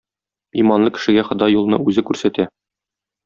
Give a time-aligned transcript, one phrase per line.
[0.61, 2.47] Иманлы кешегә Ходай юлны үзе күрсәтә.